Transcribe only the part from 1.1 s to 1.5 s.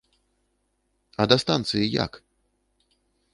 А да